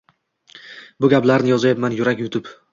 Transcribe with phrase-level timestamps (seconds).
[1.05, 2.55] Bu gaplarni yozayapman yurak yutib.